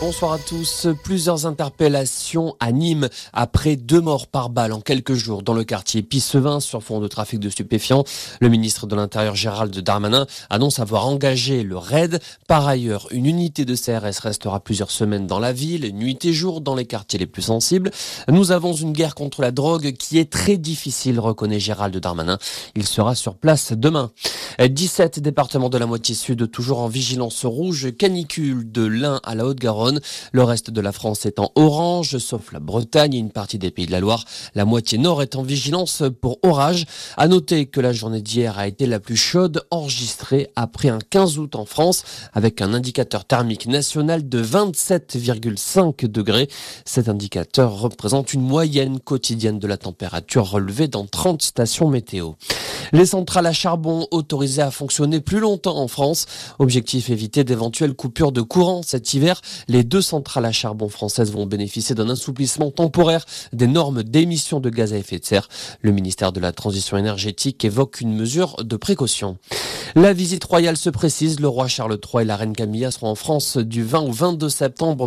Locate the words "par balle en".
4.28-4.80